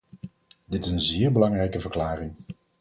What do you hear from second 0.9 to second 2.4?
een zeer belangrijke verklaring.